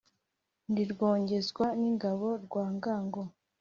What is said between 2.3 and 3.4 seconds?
rwa ngango,